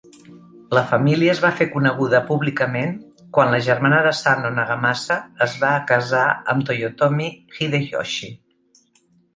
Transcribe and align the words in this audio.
La 0.75 0.81
família 0.91 1.33
es 1.33 1.41
va 1.43 1.51
fer 1.59 1.67
coneguda 1.73 2.21
públicament 2.31 2.95
quan 3.37 3.53
la 3.57 3.61
germana 3.67 4.01
d'Asano 4.09 4.53
Nagamasa 4.57 5.19
es 5.49 5.55
va 5.67 5.77
casar 5.95 6.27
amb 6.57 6.69
Toyotomi 6.71 7.31
Hideyoshi. 7.61 8.35